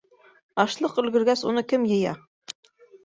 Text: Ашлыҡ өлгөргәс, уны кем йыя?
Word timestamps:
Ашлыҡ 0.63 0.97
өлгөргәс, 1.03 1.43
уны 1.51 1.65
кем 1.75 1.85
йыя? 1.93 2.15